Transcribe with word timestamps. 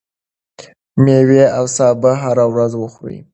ميوې 1.03 1.43
او 1.57 1.65
سابه 1.77 2.11
هره 2.23 2.45
ورځ 2.53 2.71
وخورئ. 2.77 3.17